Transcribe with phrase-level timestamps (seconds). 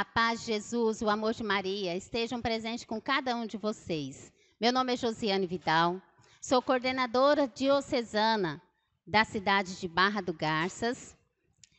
[0.00, 4.32] A paz de Jesus, o amor de Maria estejam presentes com cada um de vocês.
[4.58, 6.00] Meu nome é Josiane Vidal,
[6.40, 8.62] sou coordenadora diocesana
[9.06, 11.14] da cidade de Barra do Garças.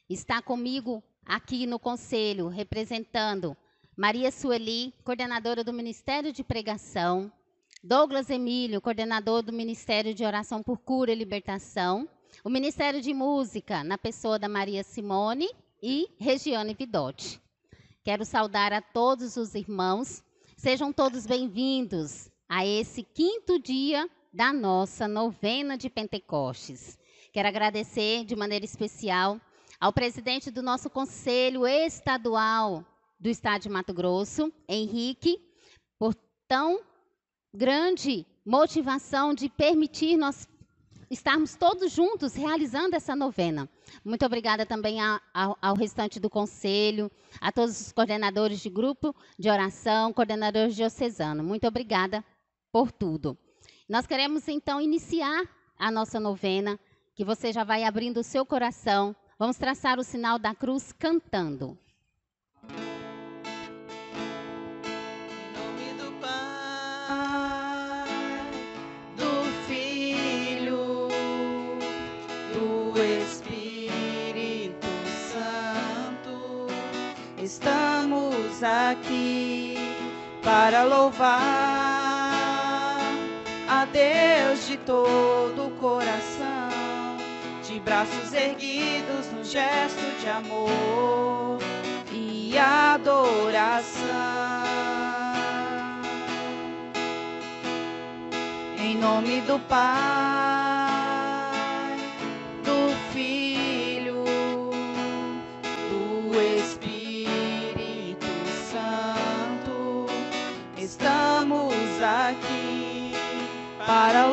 [0.08, 3.58] Está comigo aqui no conselho, representando
[3.98, 7.34] Maria Sueli, coordenadora do Ministério de Pregação,
[7.84, 12.08] Douglas Emílio, coordenador do Ministério de Oração por Cura e Libertação,
[12.44, 15.50] o Ministério de Música, na pessoa da Maria Simone
[15.82, 17.42] e Regiane Vidotti.
[18.04, 20.24] Quero saudar a todos os irmãos,
[20.58, 26.98] sejam todos bem-vindos a esse quinto dia da nossa novena de Pentecostes.
[27.32, 29.40] Quero agradecer de maneira especial
[29.80, 32.84] ao presidente do nosso Conselho Estadual
[33.20, 35.40] do Estado de Mato Grosso, Henrique,
[36.00, 36.16] por
[36.48, 36.82] tão
[37.54, 40.48] grande motivação de permitir nós
[41.12, 43.70] estarmos todos juntos realizando essa novena.
[44.04, 49.16] Muito obrigada também a, a, ao restante do conselho, a todos os coordenadores de grupo
[49.38, 51.46] de oração, coordenadores diocesanos.
[51.46, 52.24] Muito obrigada
[52.72, 53.38] por tudo.
[53.88, 55.44] Nós queremos então iniciar
[55.78, 56.80] a nossa novena,
[57.14, 61.76] que você já vai abrindo o seu coração Vamos traçar o sinal da cruz cantando.
[78.92, 79.78] Aqui
[80.44, 81.32] para louvar
[83.70, 87.18] a Deus de todo o coração
[87.64, 91.58] de braços erguidos no gesto de amor
[92.12, 94.02] e adoração.
[98.78, 100.51] Em nome do Pai,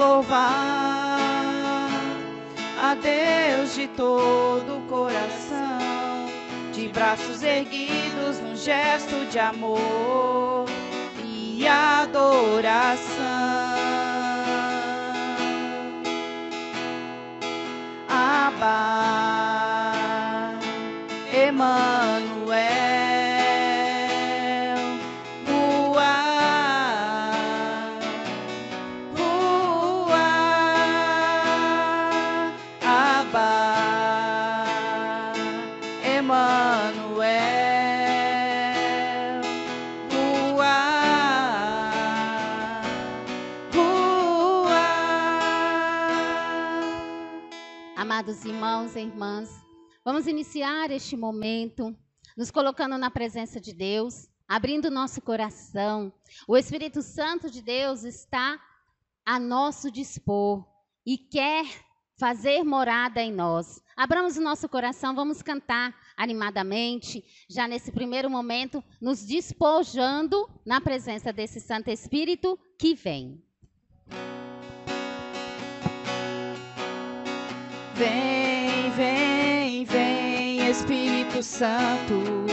[0.08, 1.91] louvar
[2.82, 6.30] a Deus de todo o coração,
[6.72, 10.64] de braços erguidos num gesto de amor
[11.22, 13.08] e adoração.
[48.38, 49.65] Amados irmãos e irmãs,
[50.04, 51.97] vamos iniciar este momento
[52.37, 56.12] nos colocando na presença de Deus, abrindo nosso coração.
[56.47, 58.60] O Espírito Santo de Deus está
[59.26, 60.65] a nosso dispor
[61.04, 61.65] e quer
[62.16, 63.82] fazer morada em nós.
[63.97, 71.32] Abramos o nosso coração, vamos cantar animadamente, já nesse primeiro momento, nos despojando na presença
[71.32, 73.43] desse Santo Espírito que vem.
[77.98, 82.47] Vem, vem, vem, Espírito Santo,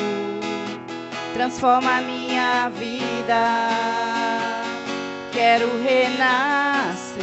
[1.35, 3.69] transforma minha vida.
[5.31, 7.22] Quero renascer.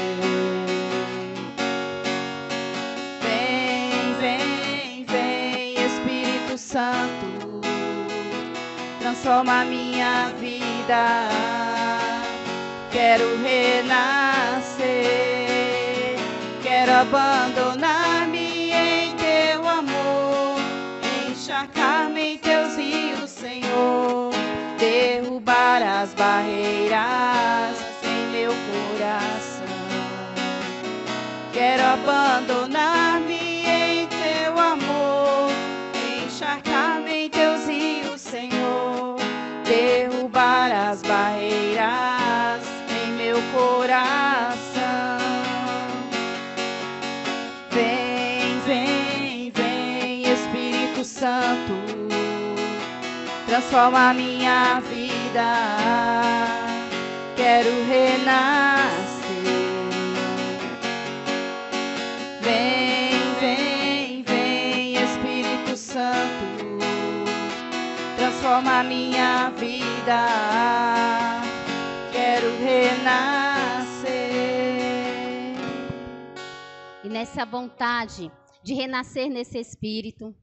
[3.22, 7.61] Vem, vem, vem, Espírito Santo,
[9.00, 11.28] transforma minha vida.
[12.93, 15.32] Quero renascer
[16.72, 18.02] quero abandonar-me
[23.72, 24.31] Senhor,
[24.78, 29.67] derrubar as barreiras em meu coração.
[31.52, 35.50] Quero abandonar-me em teu amor,
[36.25, 39.17] encharcar-me em teus rios, Senhor,
[39.64, 44.52] derrubar as barreiras em meu coração.
[51.23, 51.92] Santo,
[53.52, 55.44] transforma a minha vida.
[57.37, 59.43] Quero renascer.
[62.40, 66.78] Vem, vem, vem, Espírito Santo,
[68.16, 71.43] transforma a minha vida.
[72.10, 74.14] Quero renascer.
[77.04, 78.32] E nessa vontade
[78.62, 80.34] de renascer nesse Espírito,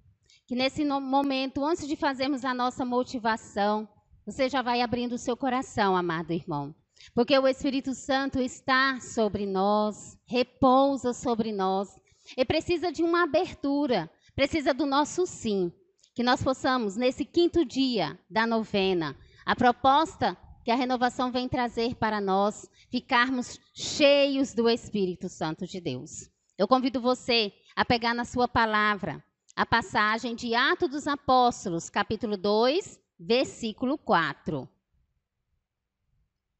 [0.50, 3.88] que nesse momento, antes de fazermos a nossa motivação,
[4.26, 6.74] você já vai abrindo o seu coração, amado irmão.
[7.14, 11.96] Porque o Espírito Santo está sobre nós, repousa sobre nós,
[12.36, 15.72] e precisa de uma abertura, precisa do nosso sim.
[16.16, 20.36] Que nós possamos, nesse quinto dia da novena, a proposta
[20.66, 26.28] que a renovação vem trazer para nós, ficarmos cheios do Espírito Santo de Deus.
[26.58, 29.24] Eu convido você a pegar na sua palavra
[29.60, 34.70] a passagem de Atos dos Apóstolos, capítulo 2, versículo 4.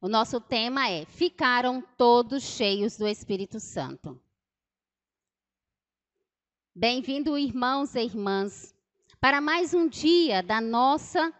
[0.02, 4.20] O nosso tema é: Ficaram todos cheios do Espírito Santo.
[6.74, 8.74] Bem-vindo, irmãos e irmãs,
[9.18, 11.32] para mais um dia da nossa,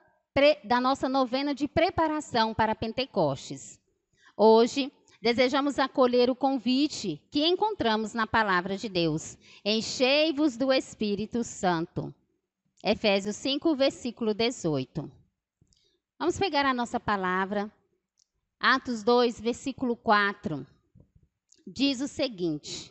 [0.65, 3.79] da nossa novena de preparação para Pentecostes.
[4.35, 4.91] Hoje,
[5.21, 9.37] Desejamos acolher o convite que encontramos na palavra de Deus.
[9.63, 12.15] Enchei-vos do Espírito Santo.
[12.83, 15.13] Efésios 5, versículo 18.
[16.19, 17.71] Vamos pegar a nossa palavra.
[18.59, 20.67] Atos 2, versículo 4.
[21.67, 22.91] Diz o seguinte: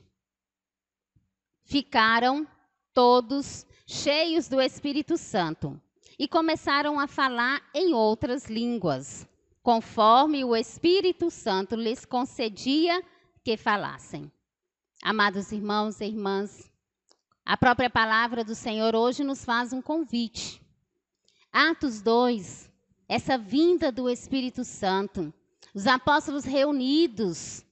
[1.66, 2.48] Ficaram
[2.94, 5.82] todos cheios do Espírito Santo
[6.18, 9.28] e começaram a falar em outras línguas
[9.70, 13.04] conforme o Espírito Santo lhes concedia
[13.44, 14.32] que falassem.
[15.00, 16.72] Amados irmãos e irmãs,
[17.46, 20.60] a própria palavra do Senhor hoje nos faz um convite.
[21.52, 22.68] Atos 2,
[23.08, 25.32] essa vinda do Espírito Santo,
[25.72, 27.64] os apóstolos reunidos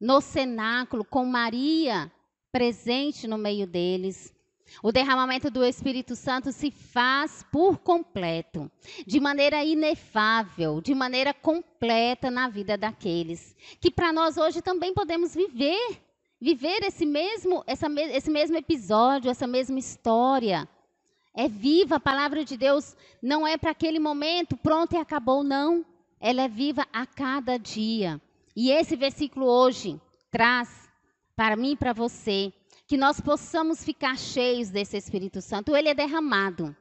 [0.00, 2.10] no cenáculo com Maria
[2.50, 4.34] presente no meio deles,
[4.82, 8.70] o derramamento do Espírito Santo se faz por completo,
[9.06, 15.34] de maneira inefável, de maneira completa na vida daqueles que para nós hoje também podemos
[15.34, 16.00] viver,
[16.40, 20.68] viver esse mesmo, essa, esse mesmo episódio, essa mesma história.
[21.34, 25.84] É viva, a palavra de Deus não é para aquele momento, pronto e acabou, não.
[26.18, 28.20] Ela é viva a cada dia.
[28.54, 30.88] E esse versículo hoje traz
[31.34, 32.52] para mim e para você
[32.86, 35.74] que nós possamos ficar cheios desse Espírito Santo.
[35.76, 36.74] Ele é derramado.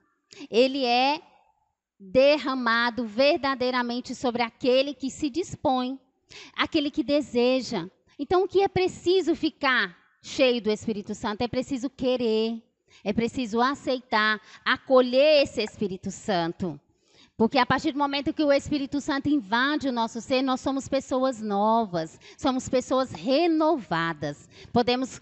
[0.50, 1.22] Ele é
[2.00, 6.00] derramado verdadeiramente sobre aquele que se dispõe,
[6.56, 7.90] aquele que deseja.
[8.20, 11.42] Então, o que é preciso ficar cheio do Espírito Santo?
[11.42, 12.62] É preciso querer,
[13.04, 16.80] é preciso aceitar, acolher esse Espírito Santo.
[17.38, 20.88] Porque a partir do momento que o Espírito Santo invade o nosso ser, nós somos
[20.88, 24.50] pessoas novas, somos pessoas renovadas.
[24.72, 25.22] Podemos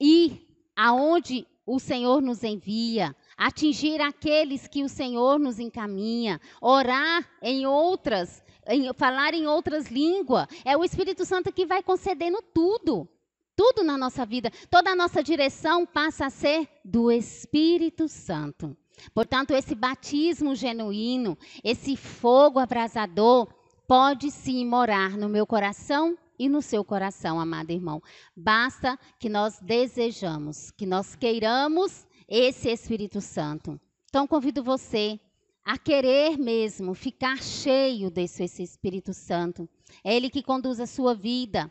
[0.00, 0.46] ir
[0.76, 8.42] aonde o Senhor nos envia, atingir aqueles que o Senhor nos encaminha, orar em outras,
[8.66, 10.46] em, falar em outras línguas.
[10.64, 13.06] É o Espírito Santo que vai concedendo tudo.
[13.54, 18.76] Tudo na nossa vida, toda a nossa direção passa a ser do Espírito Santo.
[19.12, 23.48] Portanto, esse batismo genuíno, esse fogo abrasador,
[23.86, 28.02] pode sim morar no meu coração e no seu coração, amado irmão.
[28.36, 33.80] Basta que nós desejamos, que nós queiramos esse Espírito Santo.
[34.08, 35.18] Então, convido você
[35.64, 39.68] a querer mesmo ficar cheio desse Espírito Santo.
[40.02, 41.70] É Ele que conduz a sua vida.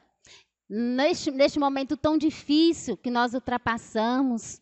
[0.70, 4.62] Neste, neste momento tão difícil que nós ultrapassamos,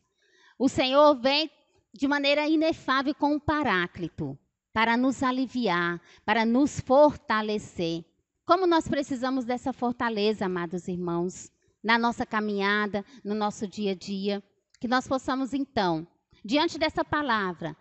[0.58, 1.50] o Senhor vem
[1.94, 4.38] de maneira inefável com um paráclito
[4.72, 8.06] para nos aliviar, para nos fortalecer.
[8.46, 11.52] Como nós precisamos dessa fortaleza, amados irmãos,
[11.84, 14.44] na nossa caminhada, no nosso dia a dia,
[14.80, 16.08] que nós possamos então,
[16.44, 17.76] diante dessa palavra,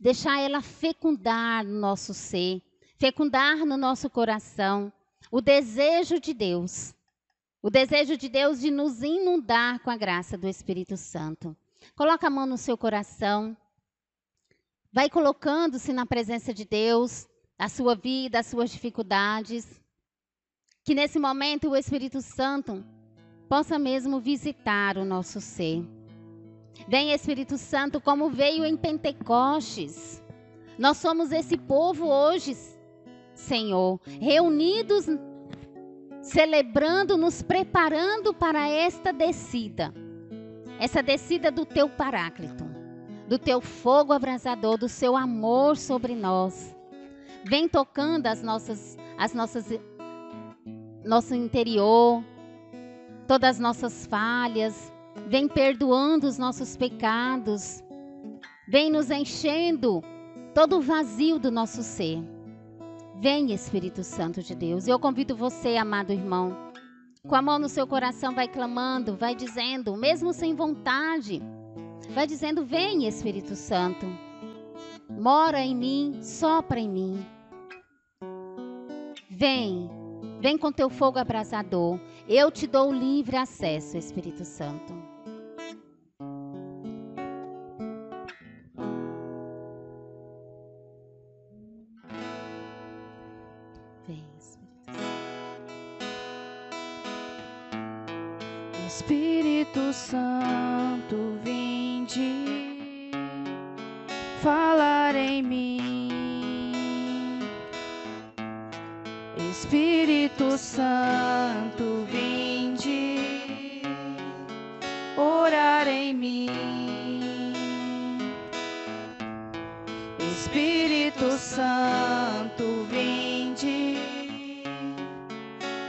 [0.00, 2.62] deixar ela fecundar no nosso ser,
[2.96, 4.90] fecundar no nosso coração
[5.30, 6.94] o desejo de Deus,
[7.60, 11.54] o desejo de Deus de nos inundar com a graça do Espírito Santo.
[11.94, 13.54] Coloca a mão no seu coração,
[14.90, 19.78] vai colocando-se na presença de Deus, a sua vida, as suas dificuldades.
[20.88, 22.82] Que nesse momento o Espírito Santo
[23.46, 25.84] possa mesmo visitar o nosso ser.
[26.88, 30.24] Vem Espírito Santo como veio em Pentecostes.
[30.78, 32.56] Nós somos esse povo hoje,
[33.34, 35.04] Senhor, reunidos,
[36.22, 39.92] celebrando, nos preparando para esta descida.
[40.80, 42.64] Essa descida do teu paráclito,
[43.28, 46.74] do teu fogo abrasador, do seu amor sobre nós.
[47.44, 49.70] Vem tocando as nossas, as nossas
[51.04, 52.22] nosso interior,
[53.26, 54.92] todas as nossas falhas,
[55.26, 57.82] vem perdoando os nossos pecados,
[58.68, 60.02] vem nos enchendo
[60.54, 62.22] todo o vazio do nosso ser.
[63.20, 64.86] Vem, Espírito Santo de Deus.
[64.86, 66.56] Eu convido você, amado irmão,
[67.26, 71.42] com a mão no seu coração, vai clamando, vai dizendo, mesmo sem vontade,
[72.10, 74.06] Vai dizendo: Vem, Espírito Santo.
[75.10, 77.26] Mora em mim, sopra em mim.
[79.30, 79.90] Vem,
[80.40, 81.98] vem com teu fogo abrasador.
[82.28, 84.94] Eu te dou livre acesso, Espírito Santo.
[94.06, 94.24] Vem,
[98.86, 103.10] Espírito Santo, vinde
[104.42, 105.67] falar em mim.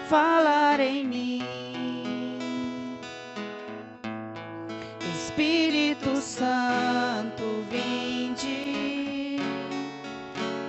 [0.09, 2.39] Falar em mim.
[5.15, 9.37] Espírito Santo, vinde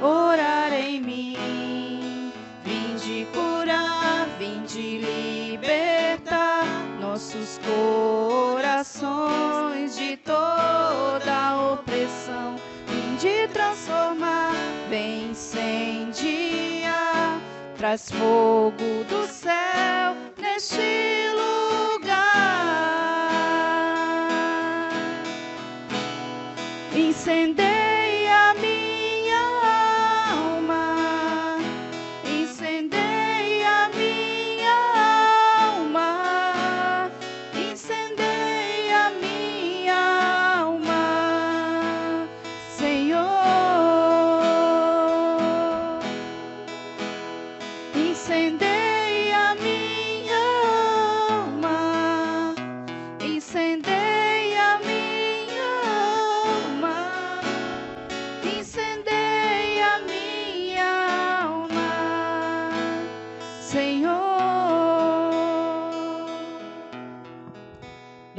[0.03, 2.31] orar em mim,
[2.63, 6.67] vinde curar, vinde libertar
[7.01, 9.17] nossos corações
[9.97, 12.57] de toda opressão,
[12.87, 14.53] vinde transformar,
[14.91, 16.91] vem incendiar,
[17.79, 19.30] traz fogo do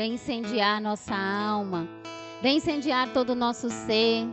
[0.02, 1.88] Vem incendiar nossa alma.
[2.42, 4.26] Vem incendiar todo o nosso ser.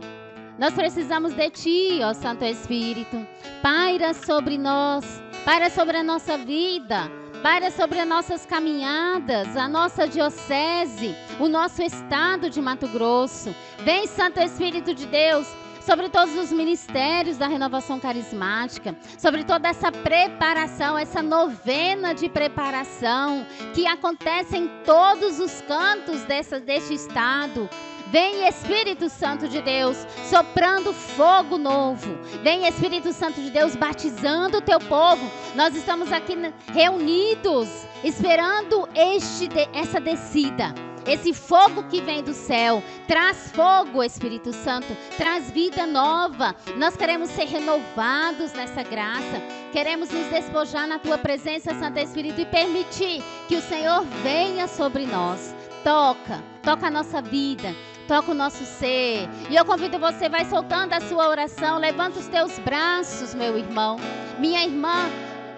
[0.57, 3.15] Nós precisamos de Ti, ó Santo Espírito.
[3.61, 5.05] Paira sobre nós,
[5.45, 7.03] paira sobre a nossa vida,
[7.43, 13.53] paira sobre as nossas caminhadas, a nossa diocese, o nosso estado de Mato Grosso.
[13.85, 15.45] Vem, Santo Espírito de Deus,
[15.79, 23.45] sobre todos os ministérios da renovação carismática, sobre toda essa preparação, essa novena de preparação
[23.73, 27.69] que acontece em todos os cantos dessa, deste estado.
[28.11, 29.97] Vem Espírito Santo de Deus,
[30.29, 32.17] soprando fogo novo.
[32.41, 35.29] Vem Espírito Santo de Deus, batizando o teu povo.
[35.55, 36.35] Nós estamos aqui
[36.73, 37.69] reunidos,
[38.03, 40.73] esperando este, essa descida.
[41.05, 46.55] Esse fogo que vem do céu traz fogo, Espírito Santo, traz vida nova.
[46.77, 49.41] Nós queremos ser renovados nessa graça.
[49.71, 55.05] Queremos nos despojar na tua presença, Santo Espírito, e permitir que o Senhor venha sobre
[55.05, 55.55] nós.
[55.83, 57.73] Toca, toca a nossa vida,
[58.07, 59.29] toca o nosso ser.
[59.49, 63.97] E eu convido você, vai soltando a sua oração, levanta os teus braços, meu irmão,
[64.37, 65.09] minha irmã,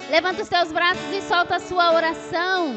[0.10, 2.76] levanta os teus braços e solta a sua oração.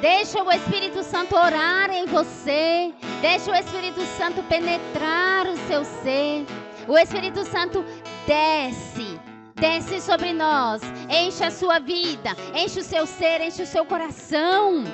[0.00, 2.92] Deixa o Espírito Santo orar em você.
[3.20, 6.46] Deixa o Espírito Santo penetrar o seu ser.
[6.88, 7.84] O Espírito Santo
[8.26, 9.20] desce.
[9.56, 10.80] Desce sobre nós.
[11.10, 12.34] Enche a sua vida.
[12.54, 13.42] Enche o seu ser.
[13.42, 14.84] Enche o seu coração.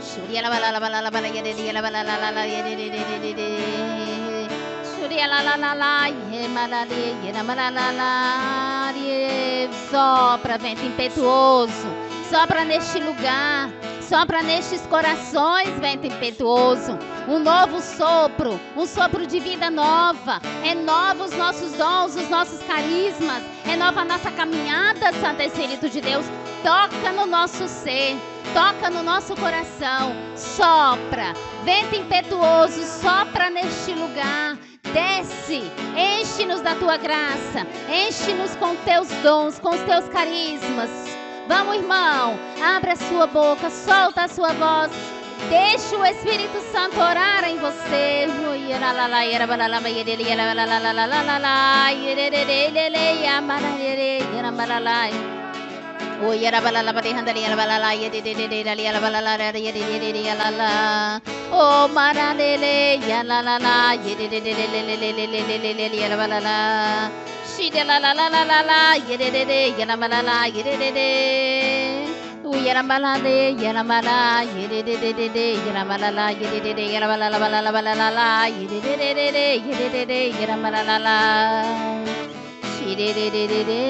[0.00, 2.20] Sho, yeah, la la la la, yera ma la la, yera ba la la ba,
[2.22, 3.60] la ba, yera yera yera la la ba, la la ba
[4.00, 4.80] la la ba,
[5.20, 7.92] la la la la, la la la, yera ma la la, yera ma la la
[7.92, 8.12] la.
[9.90, 11.88] Sopra, vento impetuoso,
[12.30, 13.68] sopra neste lugar.
[14.08, 16.98] Sopra nestes corações, vento impetuoso.
[17.28, 20.40] Um novo sopro, um sopro de vida nova.
[20.62, 23.42] Renova os nossos dons, os nossos carismas.
[23.66, 26.24] Renova a nossa caminhada, Santo Espírito de Deus.
[26.62, 28.16] Toca no nosso ser,
[28.54, 30.16] toca no nosso coração.
[30.34, 34.56] Sopra, vento impetuoso, sopra neste lugar.
[34.90, 41.17] Desce, enche-nos da tua graça, enche-nos com teus dons, com os teus carismas.
[41.48, 42.38] Vamos, irmão.
[42.62, 44.92] Abra sua boca, solta a sua voz.
[45.48, 48.26] Deixa o Espírito Santo orar em você.
[61.50, 63.98] Oh, maralele, la la la,
[67.58, 69.60] shi de la la la la la la yede de de
[70.54, 71.08] yede de de
[74.54, 75.46] yede de de de de
[76.38, 77.16] yede de de la la
[78.00, 80.20] la la yede de de de de yede de de
[81.06, 81.16] la
[82.96, 83.82] de de de de de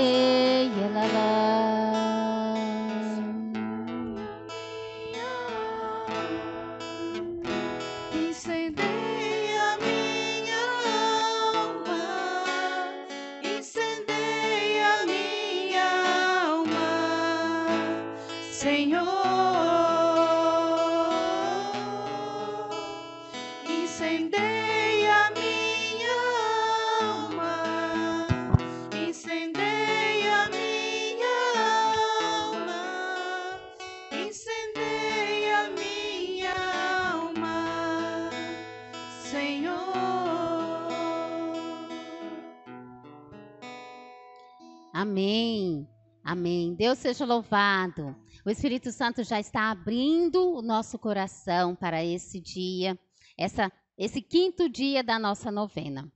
[46.88, 48.16] Deus seja louvado.
[48.46, 52.98] O Espírito Santo já está abrindo o nosso coração para esse dia,
[53.36, 56.10] essa, esse quinto dia da nossa novena.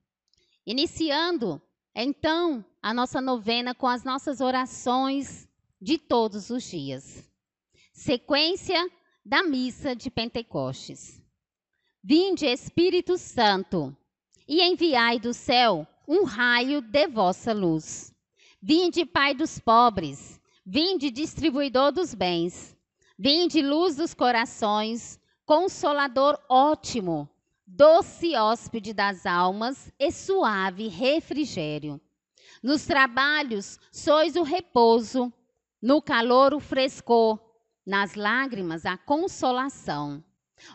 [0.64, 1.60] Iniciando,
[1.94, 5.46] então, a nossa novena com as nossas orações
[5.78, 7.30] de todos os dias.
[7.92, 8.90] Sequência
[9.22, 11.22] da missa de Pentecostes.
[12.02, 13.94] Vinde, Espírito Santo,
[14.48, 18.10] e enviai do céu um raio de vossa luz.
[18.58, 22.76] Vinde, Pai dos pobres, vinde, distribuidor dos bens,
[23.18, 27.28] vinde, luz dos corações, consolador ótimo,
[27.66, 32.00] doce hóspede das almas e suave refrigério.
[32.62, 35.32] Nos trabalhos sois o repouso,
[35.80, 37.40] no calor o frescor,
[37.84, 40.22] nas lágrimas a consolação.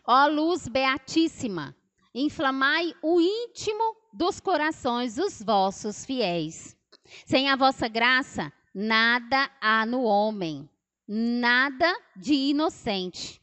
[0.05, 1.75] Ó luz beatíssima,
[2.13, 6.75] inflamai o íntimo dos corações dos vossos fiéis.
[7.25, 10.69] Sem a vossa graça, nada há no homem,
[11.07, 13.41] nada de inocente.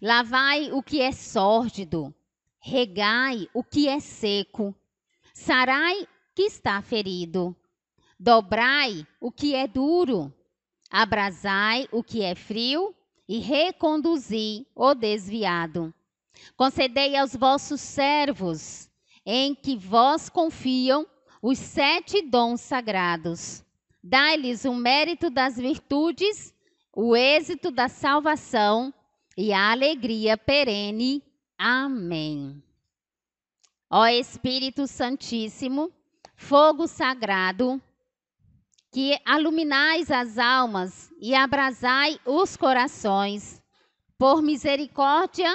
[0.00, 2.14] Lavai o que é sórdido,
[2.58, 4.74] regai o que é seco,
[5.34, 7.54] sarai que está ferido,
[8.18, 10.32] dobrai o que é duro,
[10.90, 12.94] abrasai o que é frio
[13.28, 15.92] e reconduzi o desviado.
[16.56, 18.88] Concedei aos vossos servos,
[19.26, 21.06] em que vós confiam,
[21.42, 23.62] os sete dons sagrados.
[24.02, 26.54] Dai-lhes o mérito das virtudes,
[26.94, 28.92] o êxito da salvação
[29.36, 31.22] e a alegria perene.
[31.56, 32.62] Amém.
[33.88, 35.92] Ó Espírito Santíssimo,
[36.34, 37.80] fogo sagrado,
[38.92, 43.62] que iluminais as almas e abrasai os corações,
[44.18, 45.54] por misericórdia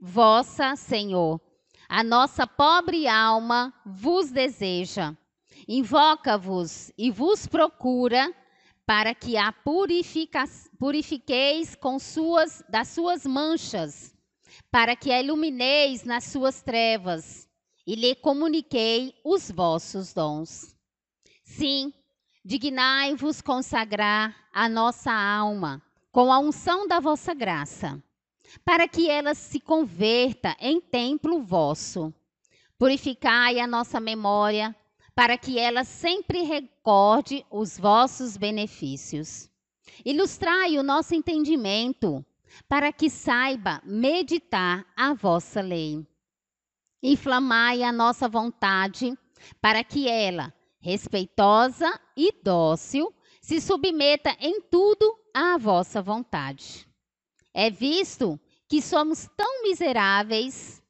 [0.00, 1.40] vossa, Senhor.
[1.88, 5.16] A nossa pobre alma vos deseja,
[5.68, 8.34] invoca-vos e vos procura,
[8.86, 10.44] para que a purifica,
[10.78, 14.16] purifiqueis com suas, das suas manchas,
[14.70, 17.46] para que a ilumineis nas suas trevas
[17.86, 20.74] e lhe comuniquei os vossos dons.
[21.44, 21.92] Sim,
[22.42, 28.02] dignai-vos consagrar a nossa alma com a unção da vossa graça,
[28.64, 32.12] para que ela se converta em templo vosso.
[32.78, 34.74] Purificai a nossa memória,
[35.18, 39.50] para que ela sempre recorde os vossos benefícios.
[40.04, 42.24] Ilustrai o nosso entendimento,
[42.68, 46.06] para que saiba meditar a vossa lei.
[47.02, 49.12] Inflamai a nossa vontade,
[49.60, 56.86] para que ela, respeitosa e dócil, se submeta em tudo à vossa vontade.
[57.52, 60.80] É visto que somos tão miseráveis,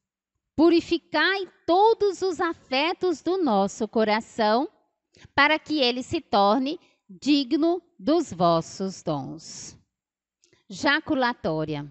[0.59, 4.67] purificai todos os afetos do nosso coração,
[5.33, 6.77] para que ele se torne
[7.09, 9.79] digno dos vossos dons.
[10.69, 11.87] Jaculatória.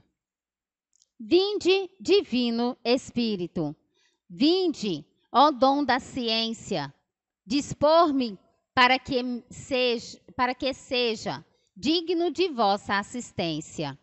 [1.19, 3.75] Vinde, divino Espírito,
[4.29, 5.03] vinde,
[5.33, 6.93] ó dom da ciência,
[7.47, 8.39] dispor-me
[8.75, 11.43] para que seja, para que seja
[11.75, 13.99] digno de vossa assistência.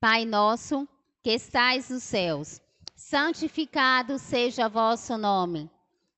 [0.00, 0.88] Pai nosso,
[1.22, 2.60] que estais nos céus,
[2.98, 5.70] santificado seja vosso nome.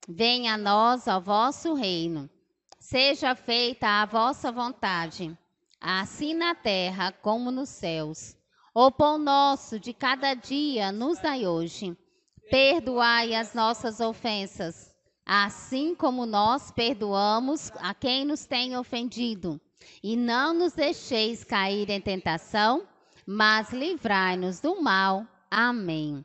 [0.08, 2.28] Venha a nós o vosso reino.
[2.78, 5.36] Seja feita a vossa vontade,
[5.78, 8.34] assim na terra como nos céus.
[8.74, 11.94] O pão nosso de cada dia nos dai hoje.
[12.50, 14.90] Perdoai as nossas ofensas,
[15.26, 19.60] assim como nós perdoamos a quem nos tem ofendido.
[20.02, 22.88] E não nos deixeis cair em tentação,
[23.26, 25.26] mas livrai-nos do mal.
[25.50, 26.24] Amém.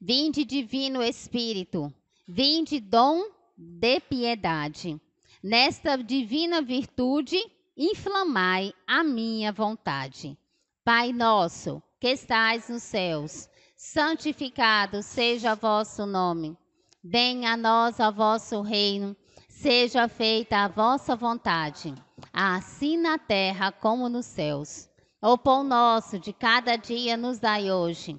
[0.00, 1.92] Vinde, Divino Espírito,
[2.26, 5.00] vinde, dom de piedade.
[5.42, 7.38] Nesta divina virtude,
[7.76, 10.38] inflamai a minha vontade.
[10.84, 16.56] Pai nosso, que estais nos céus, santificado seja vosso nome.
[17.02, 19.16] Venha a nós o vosso reino
[19.60, 21.94] Seja feita a vossa vontade,
[22.32, 24.88] assim na terra como nos céus.
[25.20, 28.18] O pão nosso de cada dia nos dai hoje.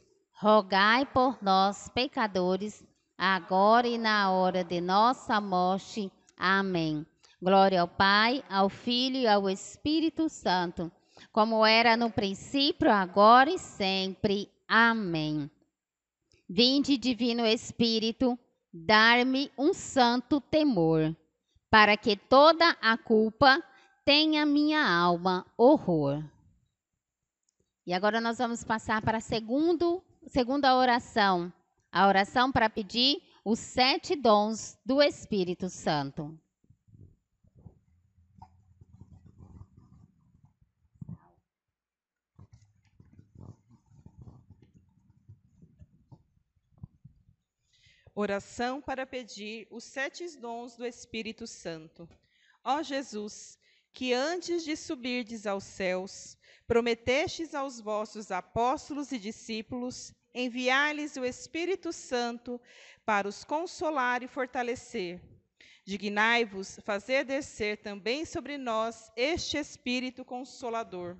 [0.41, 2.83] rogai por nós, pecadores,
[3.15, 6.11] agora e na hora de nossa morte.
[6.35, 7.05] Amém.
[7.39, 10.91] Glória ao Pai, ao Filho e ao Espírito Santo,
[11.31, 14.49] como era no princípio, agora e sempre.
[14.67, 15.49] Amém.
[16.49, 18.37] Vinde, Divino Espírito,
[18.73, 21.15] dar-me um santo temor
[21.69, 23.63] para que toda a culpa
[24.03, 26.23] tenha minha alma horror.
[27.85, 31.51] E agora nós vamos passar para a segundo, segunda oração,
[31.91, 36.39] a oração para pedir os sete dons do Espírito Santo.
[48.15, 52.07] Oração para pedir os sete dons do Espírito Santo.
[52.63, 53.59] Ó Jesus,
[53.91, 61.91] que antes de subirdes aos céus, prometestes aos vossos apóstolos e discípulos enviar-lhes o Espírito
[61.91, 62.59] Santo
[63.05, 65.21] para os consolar e fortalecer.
[65.83, 71.17] Dignai-vos fazer descer também sobre nós este Espírito Consolador.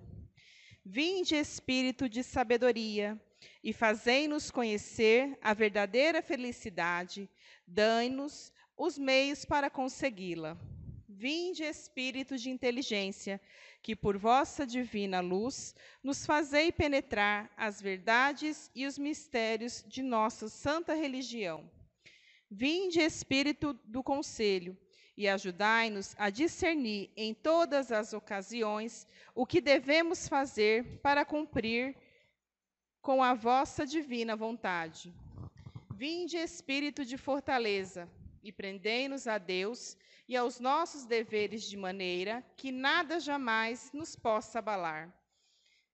[0.85, 3.19] Vinde, Espírito de sabedoria,
[3.63, 7.29] e fazei-nos conhecer a verdadeira felicidade,
[7.67, 10.57] dai-nos os meios para consegui-la.
[11.21, 13.39] Vinde, Espírito de inteligência,
[13.83, 20.49] que por vossa divina luz nos fazei penetrar as verdades e os mistérios de nossa
[20.49, 21.69] santa religião.
[22.49, 24.75] Vinde, Espírito do conselho,
[25.15, 31.95] e ajudai-nos a discernir em todas as ocasiões o que devemos fazer para cumprir
[32.99, 35.13] com a vossa divina vontade.
[35.93, 38.09] Vinde, Espírito de fortaleza,
[38.41, 39.95] e prendei-nos a Deus
[40.27, 45.13] e aos nossos deveres de maneira que nada jamais nos possa abalar.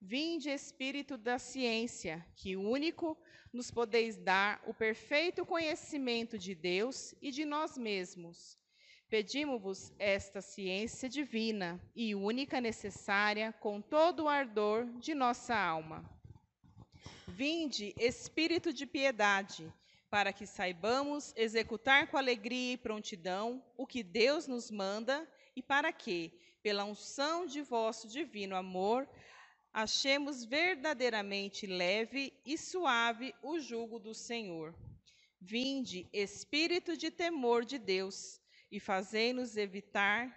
[0.00, 3.18] Vinde, Espírito da ciência, que único
[3.52, 8.56] nos podeis dar o perfeito conhecimento de Deus e de nós mesmos.
[9.08, 16.18] Pedimos-vos esta ciência divina e única necessária com todo o ardor de nossa alma
[17.38, 19.72] Vinde, Espírito de piedade,
[20.10, 25.92] para que saibamos executar com alegria e prontidão o que Deus nos manda e para
[25.92, 29.08] que, pela unção de vosso divino amor,
[29.72, 34.74] achemos verdadeiramente leve e suave o jugo do Senhor.
[35.40, 38.40] Vinde, Espírito de temor de Deus,
[38.70, 40.34] e fazei-nos evitar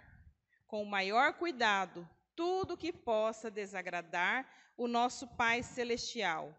[0.66, 6.56] com maior cuidado tudo que possa desagradar o nosso Pai celestial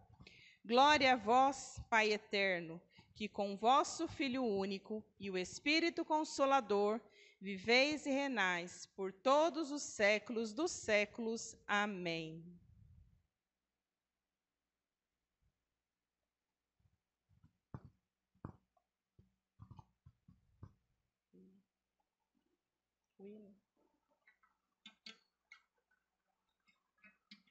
[0.66, 2.82] Glória a vós, Pai eterno,
[3.16, 7.00] que com vosso Filho único e o Espírito Consolador
[7.40, 11.56] viveis e renais por todos os séculos dos séculos.
[11.68, 12.44] Amém.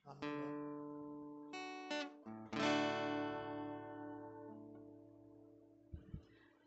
[0.05, 0.72] Amém.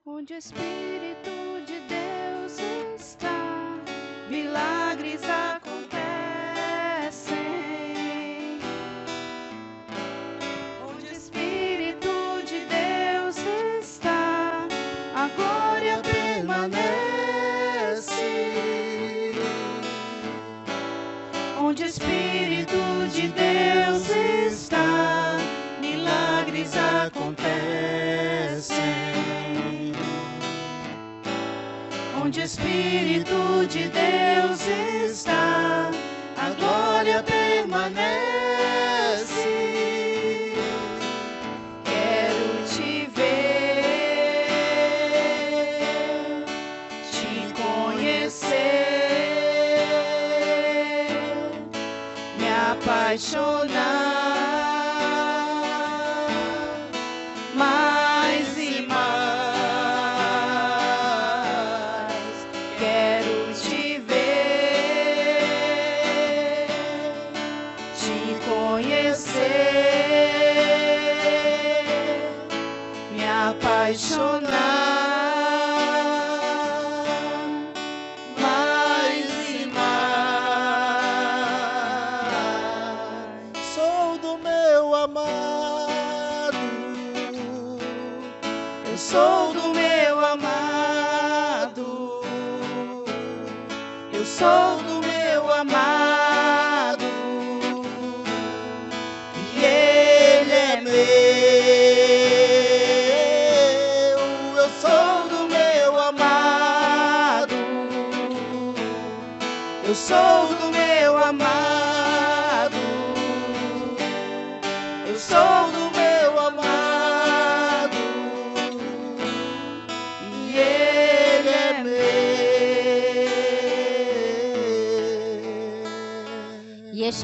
[0.05, 1.54] Onde o Espírito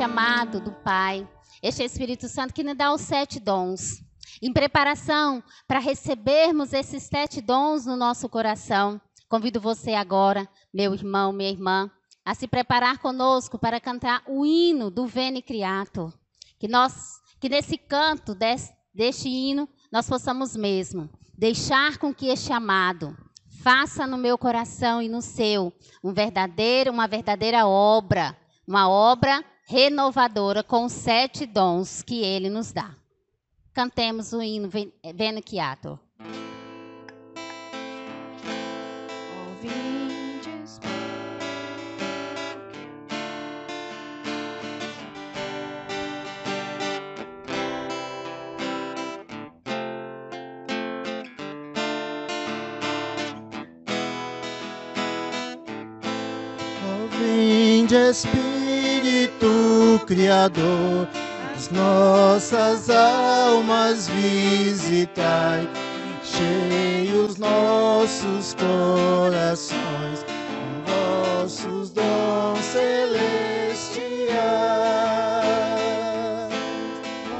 [0.01, 0.03] meu.
[0.03, 1.27] E este amado do Pai,
[1.61, 4.03] este Espírito Santo que nos dá os sete dons.
[4.41, 11.31] Em preparação para recebermos esses sete dons no nosso coração, convido você agora, meu irmão,
[11.31, 11.91] minha irmã,
[12.25, 16.11] a se preparar conosco para cantar o hino do Veni Criato.
[16.59, 22.51] Que nós, que nesse canto des, deste hino, nós possamos mesmo deixar com que este
[22.51, 23.15] amado
[23.61, 25.71] faça no meu coração e no seu
[26.03, 28.35] um verdadeiro, uma verdadeira obra,
[28.67, 32.93] uma obra renovadora com os sete dons que ele nos dá.
[33.73, 35.97] Cantemos o hino Ven- Veni Quiato.
[39.39, 40.77] Ó, vindes,
[56.83, 58.50] Ó, Vinde Espírito
[60.11, 61.07] Criador,
[61.55, 65.69] as nossas almas visitai,
[66.21, 73.21] cheios nossos corações com vossos dons celestiais.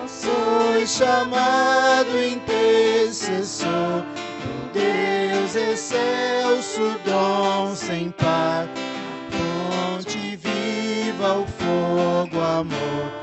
[0.07, 8.11] Sois chamado intercessor, o Deus excelso, dom sem
[12.61, 13.20] amor,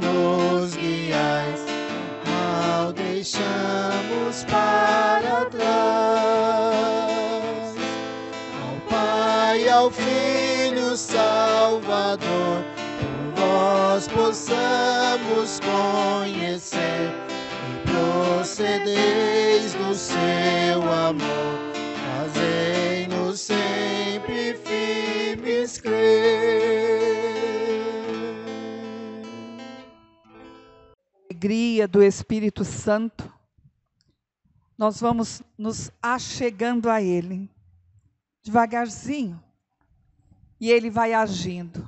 [0.00, 1.60] nos guiais,
[2.24, 5.66] mal deixamos para trás.
[8.62, 12.62] Ao Pai, ao Filho Salvador,
[13.34, 17.12] por vós possamos conhecer
[17.68, 21.58] e procedeis do seu amor.
[22.32, 24.54] Fazei-nos sempre
[31.36, 33.30] alegria do Espírito Santo,
[34.78, 37.50] nós vamos nos achegando a Ele,
[38.42, 39.42] devagarzinho,
[40.58, 41.86] e Ele vai agindo.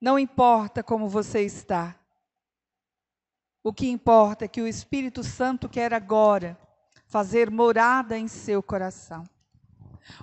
[0.00, 1.96] Não importa como você está.
[3.64, 6.56] O que importa é que o Espírito Santo quer agora
[7.08, 9.28] fazer morada em seu coração.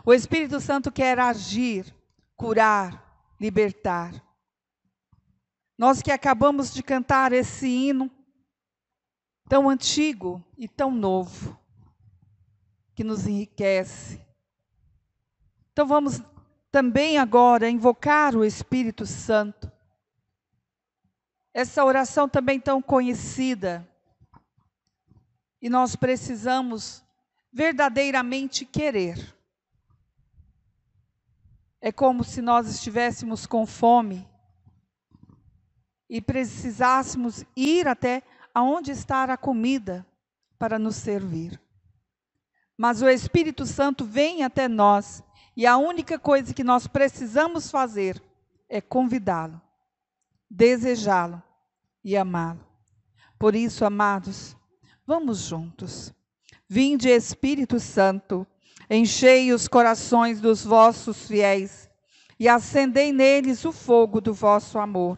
[0.05, 1.93] O Espírito Santo quer agir,
[2.37, 4.13] curar, libertar.
[5.77, 8.09] Nós que acabamos de cantar esse hino
[9.47, 11.57] tão antigo e tão novo,
[12.95, 14.19] que nos enriquece.
[15.71, 16.21] Então vamos
[16.71, 19.71] também agora invocar o Espírito Santo.
[21.53, 23.87] Essa oração também tão conhecida.
[25.61, 27.03] E nós precisamos
[27.53, 29.35] verdadeiramente querer.
[31.79, 34.27] É como se nós estivéssemos com fome
[36.09, 40.05] e precisássemos ir até aonde está a comida
[40.57, 41.59] para nos servir.
[42.77, 45.23] Mas o Espírito Santo vem até nós
[45.55, 48.21] e a única coisa que nós precisamos fazer
[48.69, 49.59] é convidá-lo,
[50.49, 51.41] desejá-lo
[52.03, 52.65] e amá-lo.
[53.39, 54.55] Por isso, amados,
[55.05, 56.13] vamos juntos.
[56.69, 58.45] Vinde, Espírito Santo,
[58.89, 61.89] enchei os corações dos vossos fiéis
[62.39, 65.17] e acendei neles o fogo do vosso amor.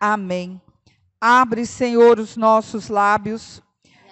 [0.00, 0.60] Amém.
[1.20, 3.60] Abre, Senhor, os nossos lábios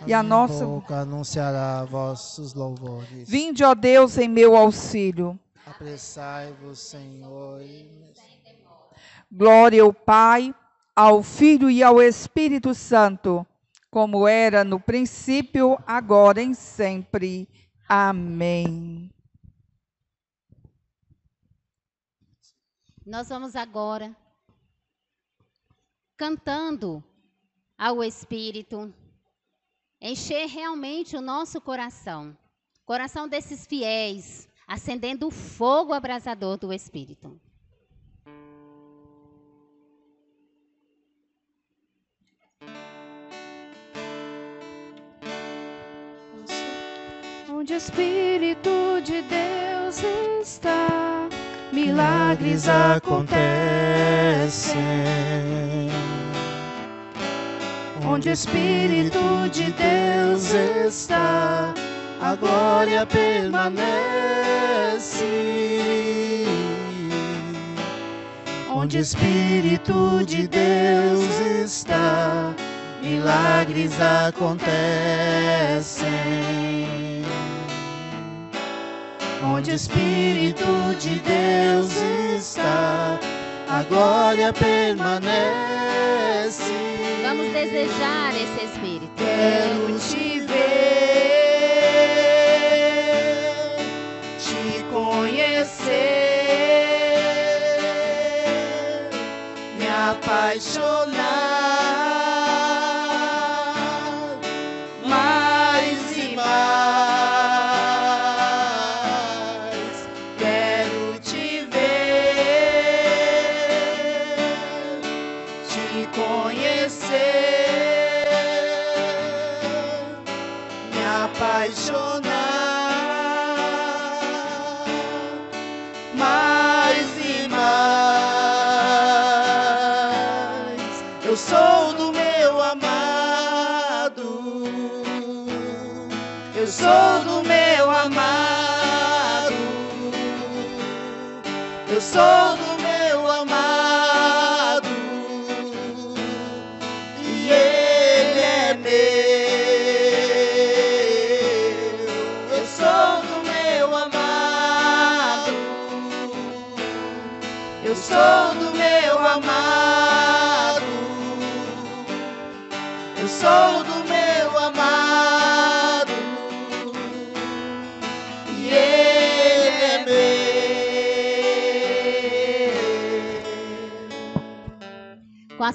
[0.04, 3.28] e a nossa boca anunciará vossos louvores.
[3.28, 5.38] Vinde, ó Deus, em meu auxílio.
[5.64, 7.60] Apressai-vos, Senhor.
[9.30, 10.54] Glória ao Pai,
[10.94, 13.46] ao Filho e ao Espírito Santo,
[13.90, 17.48] como era no princípio, agora e sempre.
[17.88, 19.10] Amém.
[23.04, 24.14] Nós vamos agora
[26.16, 27.04] cantando
[27.76, 28.92] ao Espírito,
[30.00, 32.36] encher realmente o nosso coração,
[32.84, 37.38] coração desses fiéis, acendendo o fogo abrasador do Espírito.
[47.48, 48.70] Onde o Espírito
[49.04, 50.02] de Deus
[50.40, 51.28] está,
[51.72, 53.36] milagres acontecem.
[58.08, 59.18] Onde o Espírito
[59.52, 61.74] de Deus está,
[62.20, 63.66] a glória permanece.
[68.72, 71.24] Onde o Espírito de Deus
[71.64, 72.54] está,
[73.02, 76.06] milagres acontecem.
[79.42, 81.90] Onde o Espírito de Deus
[82.36, 83.18] está,
[83.68, 86.95] a glória permanece.
[87.28, 89.10] Vamos desejar esse Espírito.
[89.16, 90.56] quero te ver,
[94.38, 95.90] te conhecer,
[99.76, 101.45] me apaixonar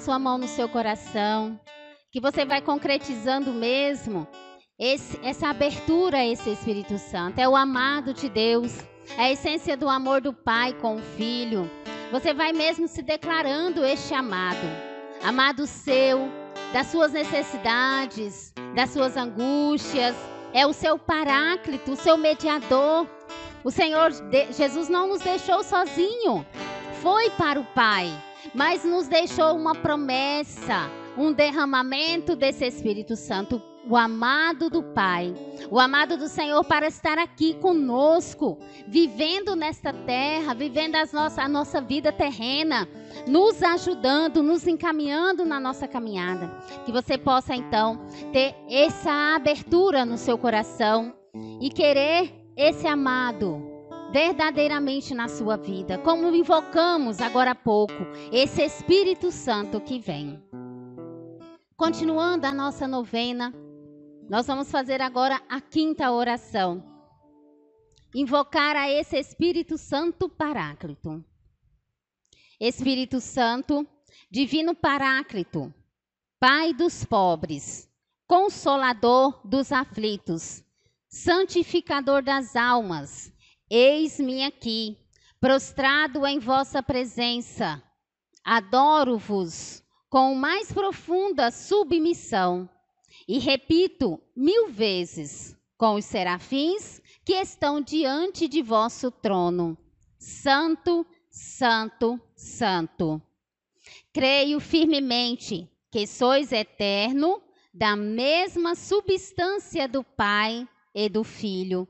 [0.02, 1.58] sua mão no seu coração,
[2.10, 4.26] que você vai concretizando mesmo
[4.76, 7.38] esse- essa abertura a esse Espírito Santo.
[7.38, 8.76] É o amado de Deus,
[9.16, 11.70] é a essência do amor do Pai com o Filho.
[12.10, 14.66] Você vai mesmo se declarando este amado,
[15.22, 16.28] amado seu,
[16.72, 20.16] das suas necessidades, das suas angústias,
[20.52, 23.06] é o seu paráclito, o seu mediador.
[23.62, 24.10] O Senhor
[24.50, 26.44] Jesus não nos deixou sozinho,
[27.00, 28.10] foi para o Pai,
[28.54, 35.34] mas nos deixou uma promessa, um derramamento desse Espírito Santo o amado do Pai,
[35.70, 41.48] o amado do Senhor para estar aqui conosco, vivendo nesta terra, vivendo as nossa, a
[41.48, 42.88] nossa vida terrena,
[43.26, 46.48] nos ajudando, nos encaminhando na nossa caminhada.
[46.84, 51.14] Que você possa então ter essa abertura no seu coração
[51.60, 53.71] e querer esse amado
[54.12, 57.94] verdadeiramente na sua vida, como invocamos agora há pouco,
[58.30, 60.42] esse Espírito Santo que vem.
[61.74, 63.54] Continuando a nossa novena,
[64.28, 66.84] nós vamos fazer agora a quinta oração.
[68.14, 71.24] Invocar a esse Espírito Santo Paráclito.
[72.60, 73.86] Espírito Santo,
[74.30, 75.72] Divino Paráclito,
[76.38, 77.90] Pai dos pobres,
[78.26, 80.62] Consolador dos aflitos,
[81.08, 83.32] Santificador das almas,
[83.72, 84.98] eis-me aqui,
[85.40, 87.82] prostrado em vossa presença.
[88.44, 92.68] Adoro-vos com mais profunda submissão
[93.26, 99.78] e repito mil vezes com os serafins que estão diante de vosso trono:
[100.18, 103.22] Santo, Santo, Santo.
[104.12, 107.42] Creio firmemente que sois eterno,
[107.72, 111.88] da mesma substância do Pai e do Filho.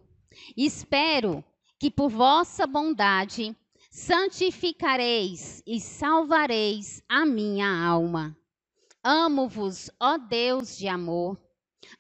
[0.57, 1.45] Espero
[1.83, 3.57] que por vossa bondade
[3.91, 8.39] santificareis e salvareis a minha alma.
[9.03, 11.37] Amo-vos, ó Deus de amor.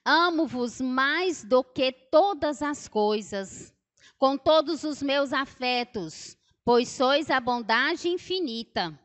[0.04, 3.74] Amo-vos mais do que todas as coisas,
[4.16, 8.96] com todos os meus afetos, pois sois a bondade infinita,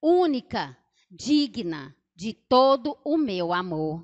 [0.00, 0.74] única,
[1.10, 4.02] digna de todo o meu amor.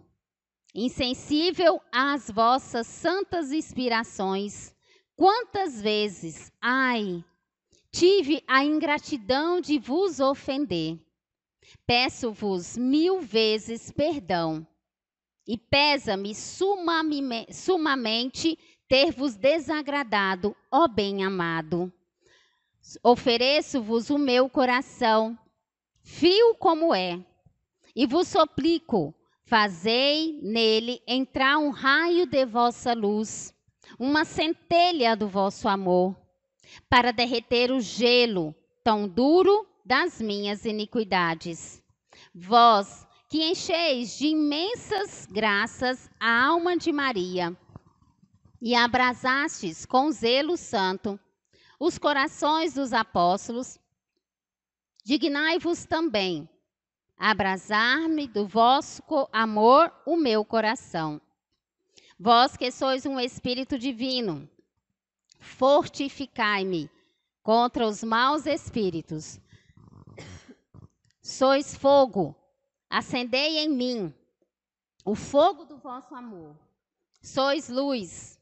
[0.74, 4.74] Insensível às vossas santas inspirações,
[5.20, 7.22] quantas vezes, ai,
[7.92, 10.98] tive a ingratidão de vos ofender?
[11.86, 14.66] Peço-vos mil vezes perdão.
[15.46, 16.34] E pesa-me
[17.52, 18.58] sumamente
[18.88, 21.92] ter-vos desagradado, ó bem-amado.
[23.02, 25.38] Ofereço-vos o meu coração,
[26.02, 27.22] fio como é,
[27.94, 29.14] e vos suplico,
[29.44, 33.54] fazei nele entrar um raio de vossa luz,
[33.98, 36.16] uma centelha do vosso amor,
[36.88, 41.82] para derreter o gelo tão duro das minhas iniquidades.
[42.34, 47.56] Vós que encheis de imensas graças a alma de Maria
[48.60, 51.18] e abrasastes com zelo santo
[51.78, 53.78] os corações dos apóstolos,
[55.04, 56.48] dignai-vos também
[57.20, 61.20] abrasar-me do vosso amor o meu coração.
[62.22, 64.46] Vós que sois um Espírito divino,
[65.38, 66.90] fortificai-me
[67.42, 69.40] contra os maus espíritos
[71.22, 72.34] Sois fogo,
[72.88, 74.14] acendei em mim
[75.04, 76.56] o fogo do vosso amor.
[77.22, 78.36] Sois luz,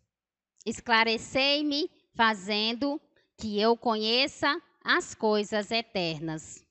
[0.64, 2.99] esclarecei-me, fazendo
[3.37, 6.64] que eu conheça as coisas eternas.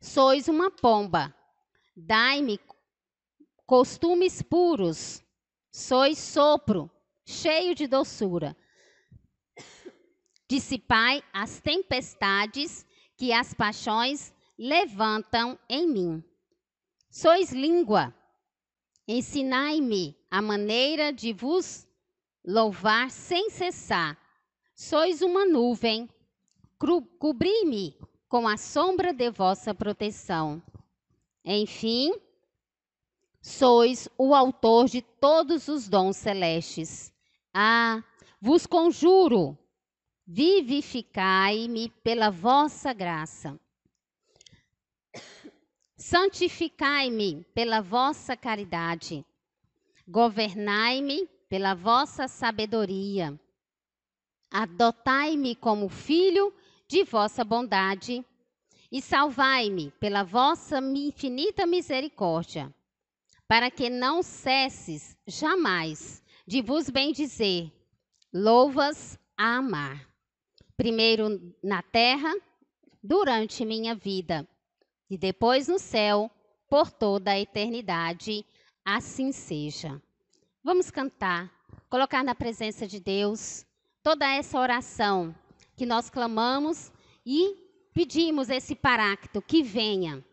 [0.00, 1.32] Sois uma pomba,
[1.96, 2.58] dai-me
[3.64, 5.22] costumes puros.
[5.78, 6.90] Sois sopro,
[7.26, 8.56] cheio de doçura.
[10.48, 16.24] Dissipai as tempestades que as paixões levantam em mim.
[17.10, 18.14] Sois língua,
[19.06, 21.86] ensinai-me a maneira de vos
[22.42, 24.18] louvar sem cessar.
[24.74, 26.08] Sois uma nuvem,
[27.18, 27.98] cobri-me
[28.30, 30.62] com a sombra de vossa proteção.
[31.44, 32.14] Enfim,
[33.46, 37.12] sois o autor de todos os dons celestes.
[37.54, 38.02] Ah,
[38.40, 39.56] vos conjuro,
[40.26, 43.56] vivificai-me pela vossa graça.
[45.96, 49.24] Santificai-me pela vossa caridade,
[50.08, 53.38] governai-me pela vossa sabedoria,
[54.50, 56.52] adotai-me como filho
[56.88, 58.26] de vossa bondade
[58.90, 62.74] e salvai-me pela vossa infinita misericórdia,
[63.48, 67.72] para que não cesses jamais de vos bendizer,
[68.32, 70.08] louvas a amar,
[70.76, 72.32] primeiro na terra,
[73.02, 74.46] durante minha vida
[75.08, 76.30] e depois no céu,
[76.68, 78.44] por toda a eternidade.
[78.84, 80.00] Assim seja.
[80.62, 81.52] Vamos cantar,
[81.88, 83.64] colocar na presença de Deus
[84.02, 85.34] toda essa oração
[85.76, 86.92] que nós clamamos
[87.24, 87.56] e
[87.92, 90.24] pedimos esse parácto que venha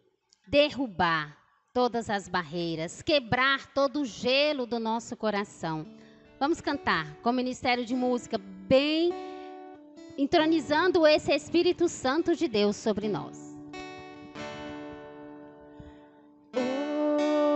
[0.47, 1.42] derrubar
[1.73, 5.87] todas as barreiras, quebrar todo o gelo do nosso coração.
[6.39, 9.11] Vamos cantar com o Ministério de Música, bem
[10.15, 13.57] entronizando esse Espírito Santo de Deus sobre nós.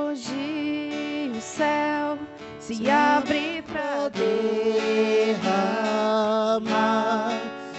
[0.09, 2.17] Hoje o céu
[2.59, 5.43] se abre para derramar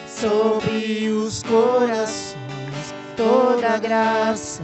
[0.06, 2.36] sobre os corações
[3.16, 4.62] toda graça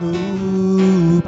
[0.00, 1.18] do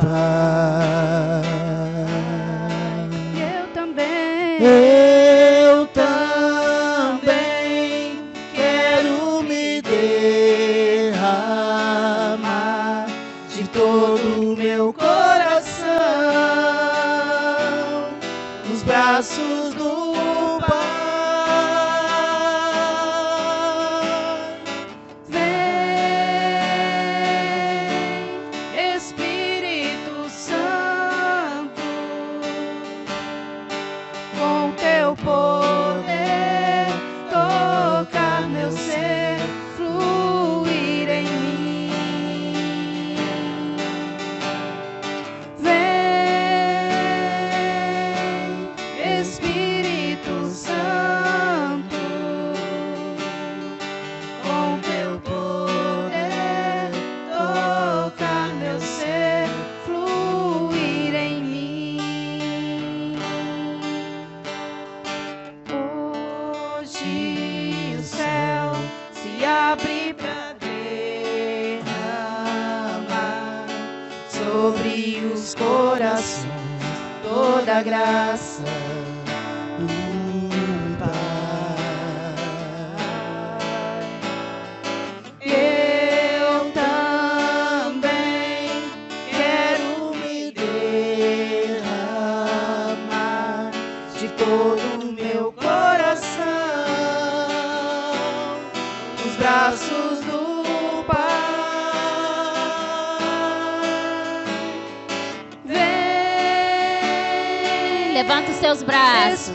[108.49, 109.53] Os seus braços.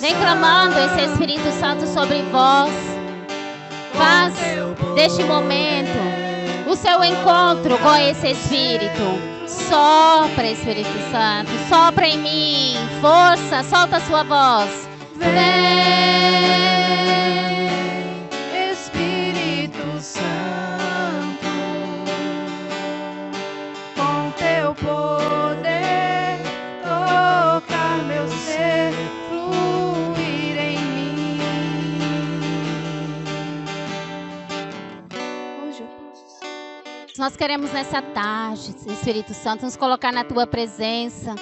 [0.00, 2.72] Vem clamando esse Espírito Santo sobre vós.
[3.92, 4.34] Faz
[4.94, 5.98] deste momento
[6.66, 9.30] o seu encontro com esse Espírito.
[9.46, 12.76] Sopra, Espírito Santo, sopra em mim.
[13.00, 14.88] Força, solta a sua voz.
[15.16, 16.39] Vem.
[37.40, 41.34] Queremos nessa tarde, Espírito Santo, nos colocar na tua presença.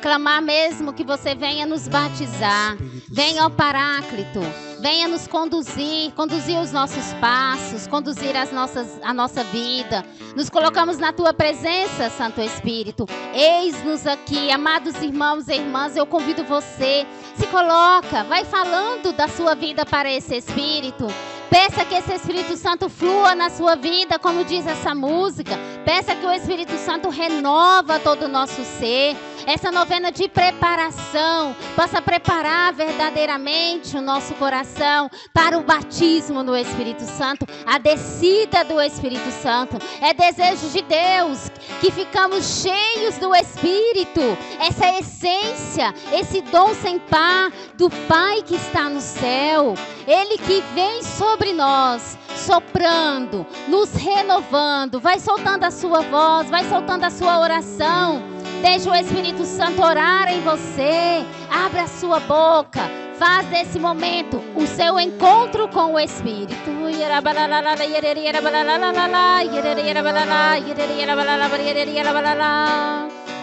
[0.00, 2.78] Clamar mesmo que você venha nos batizar.
[3.10, 4.40] Venha ao Paráclito.
[4.80, 10.02] Venha nos conduzir, conduzir os nossos passos, conduzir as nossas, a nossa vida.
[10.34, 13.04] Nos colocamos na tua presença, Santo Espírito.
[13.34, 15.94] Eis-nos aqui, amados irmãos e irmãs.
[15.94, 21.06] Eu convido você, se coloca, vai falando da sua vida para esse Espírito.
[21.52, 25.52] Peça que esse Espírito Santo flua na sua vida, como diz essa música.
[25.84, 29.14] Peça que o Espírito Santo renova todo o nosso ser.
[29.46, 37.02] Essa novena de preparação possa preparar verdadeiramente o nosso coração para o batismo no Espírito
[37.02, 39.76] Santo, a descida do Espírito Santo.
[40.00, 41.50] É desejo de Deus
[41.80, 44.20] que ficamos cheios do Espírito,
[44.58, 49.74] essa essência, esse dom sem par do Pai que está no céu.
[50.06, 57.04] Ele que vem sobre nós, soprando, nos renovando, vai soltando a sua voz, vai soltando
[57.04, 58.22] a sua oração.
[58.62, 61.24] Deixa o Espírito Santo orar em você.
[61.50, 62.80] Abra a sua boca.
[63.18, 66.70] Faz desse momento o seu encontro com o Espírito.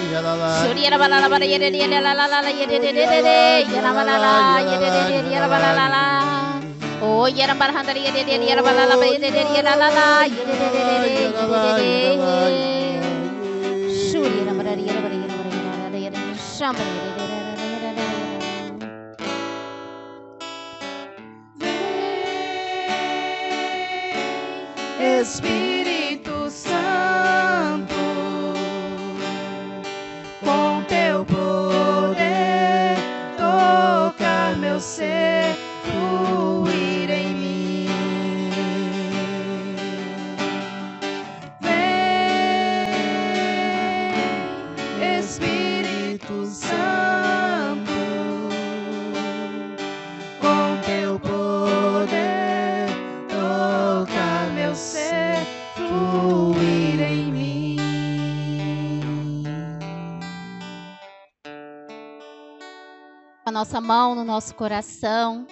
[0.63, 6.03] Shuri yerabalala, yererere, yerabalala, yererere, yerabalala, yererere, yerabalala.
[7.01, 11.11] Oh, yerabalala, yererere, yerabalala, yererere, yeralala, yererere,
[11.63, 12.61] yererere.
[14.09, 17.06] Shuri yerabalala, yerabalala, yerabalala, yererere,
[25.27, 25.66] speak.
[63.57, 65.47] Nossa mão no nosso coração.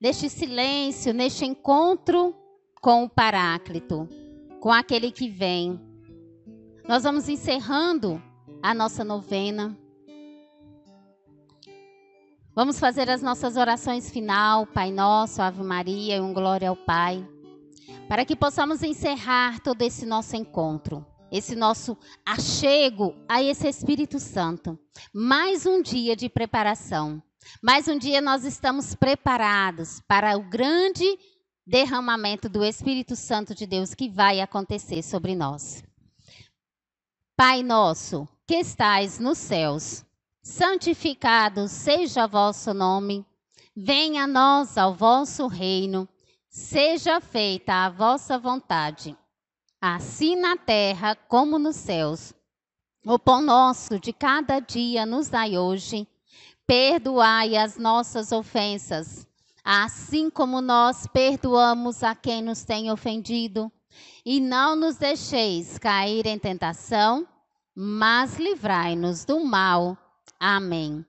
[0.00, 2.36] Neste silêncio, neste encontro
[2.80, 4.08] com o Paráclito,
[4.60, 5.80] com aquele que vem.
[6.86, 8.22] Nós vamos encerrando
[8.62, 9.76] a nossa novena.
[12.54, 17.28] Vamos fazer as nossas orações final, Pai Nosso, Ave Maria e um Glória ao Pai,
[18.08, 24.78] para que possamos encerrar todo esse nosso encontro, esse nosso achego a esse Espírito Santo.
[25.12, 27.22] Mais um dia de preparação.
[27.62, 31.18] Mais um dia nós estamos preparados para o grande
[31.66, 35.82] derramamento do Espírito Santo de Deus que vai acontecer sobre nós.
[37.36, 40.04] Pai nosso, que estais nos céus,
[40.42, 43.26] santificado seja vosso nome.
[43.76, 46.08] Venha a nós ao vosso reino.
[46.48, 49.14] Seja feita a vossa vontade,
[49.80, 52.34] assim na terra como nos céus.
[53.04, 56.06] O pão nosso de cada dia nos dai hoje.
[56.66, 59.24] Perdoai as nossas ofensas,
[59.64, 63.70] assim como nós perdoamos a quem nos tem ofendido.
[64.24, 67.24] E não nos deixeis cair em tentação,
[67.72, 69.96] mas livrai-nos do mal.
[70.40, 71.06] Amém.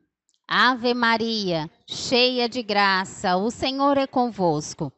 [0.48, 4.94] Ave Maria, cheia de graça, o Senhor é convosco.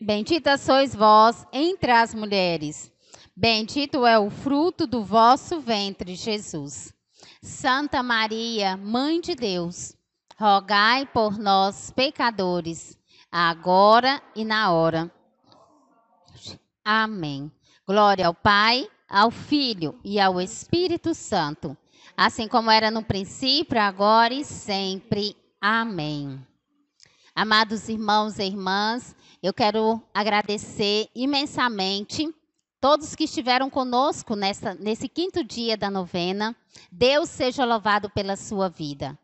[0.00, 2.92] Bendita sois vós entre as mulheres.
[3.36, 6.94] Bendito é o fruto do vosso ventre, Jesus.
[7.42, 9.96] Santa Maria, Mãe de Deus,
[10.38, 12.96] rogai por nós, pecadores,
[13.32, 15.10] agora e na hora.
[16.84, 17.50] Amém.
[17.84, 21.76] Glória ao Pai, ao Filho e ao Espírito Santo,
[22.16, 25.36] assim como era no princípio, agora e sempre.
[25.60, 26.40] Amém.
[27.34, 32.32] Amados irmãos e irmãs, eu quero agradecer imensamente
[32.84, 36.54] todos que estiveram conosco nessa, nesse quinto dia da novena.
[36.92, 39.18] Deus seja louvado pela sua vida.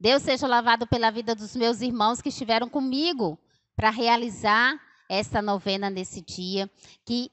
[0.00, 3.38] Deus seja louvado pela vida dos meus irmãos que estiveram comigo
[3.76, 6.70] para realizar esta novena nesse dia.
[7.04, 7.30] Que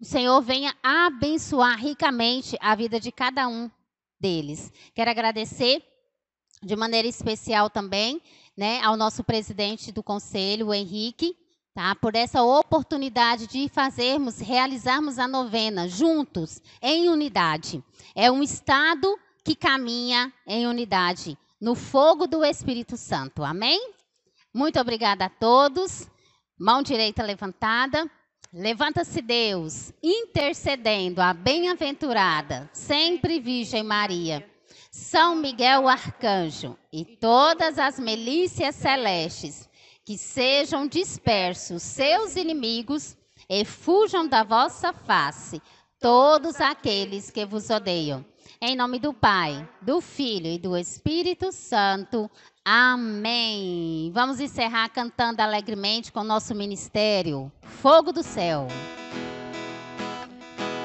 [0.00, 3.68] o Senhor venha abençoar ricamente a vida de cada um
[4.20, 4.72] deles.
[4.94, 5.82] Quero agradecer
[6.62, 8.22] de maneira especial também
[8.56, 11.36] né, ao nosso presidente do conselho, o Henrique,
[11.74, 17.82] tá, por essa oportunidade de fazermos, realizarmos a novena juntos, em unidade.
[18.14, 23.42] É um estado que caminha em unidade, no fogo do Espírito Santo.
[23.42, 23.92] Amém?
[24.52, 26.08] Muito obrigada a todos.
[26.58, 28.08] Mão direita levantada.
[28.52, 34.46] Levanta-se Deus, intercedendo a bem-aventurada, sempre Virgem Maria,
[34.90, 39.70] São Miguel Arcanjo e todas as milícias celestes,
[40.04, 43.16] que sejam dispersos seus inimigos
[43.48, 45.60] e fujam da vossa face
[46.00, 48.24] todos aqueles que vos odeiam.
[48.60, 52.30] Em nome do Pai, do Filho e do Espírito Santo.
[52.64, 54.10] Amém.
[54.14, 57.50] Vamos encerrar cantando alegremente com o nosso ministério.
[57.62, 58.68] Fogo do céu.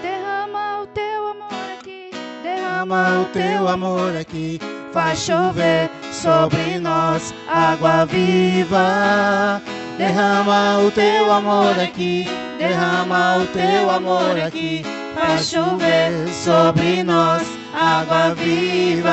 [0.01, 2.09] Derrama o teu amor aqui,
[2.41, 4.59] Derrama o teu amor aqui,
[4.91, 9.61] faz chover sobre nós água viva.
[9.97, 14.83] Derrama o teu amor aqui, derrama o teu amor aqui,
[15.15, 17.43] faz chover sobre nós
[17.73, 19.09] água viva.